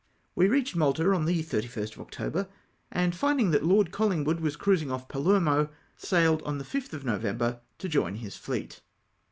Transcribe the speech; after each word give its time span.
We 0.33 0.47
reached 0.47 0.75
Malta 0.75 1.13
on 1.13 1.25
the 1.25 1.43
31st 1.43 1.93
of 1.93 1.99
October, 2.01 2.47
and 2.89 3.13
finding 3.13 3.51
that 3.51 3.63
Lord 3.63 3.91
Colhnii'wood 3.91 4.39
was 4.39 4.57
crnisinGf 4.57 4.89
off 4.91 5.03
<0' 5.03 5.03
O) 5.03 5.05
'Z> 5.05 5.07
Palermo, 5.09 5.69
sailed 5.95 6.41
on 6.41 6.57
the 6.57 6.63
5th 6.65 6.93
of 6.93 7.03
I^ovember 7.03 7.59
to 7.77 7.87
join 7.87 8.15
his 8.15 8.35
fleet. 8.35 8.81